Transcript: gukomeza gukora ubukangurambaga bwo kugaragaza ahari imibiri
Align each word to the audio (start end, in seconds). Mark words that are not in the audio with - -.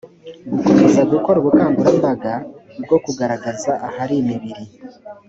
gukomeza 0.51 1.01
gukora 1.11 1.37
ubukangurambaga 1.39 2.33
bwo 2.83 2.97
kugaragaza 3.03 3.71
ahari 3.87 4.13
imibiri 4.21 4.63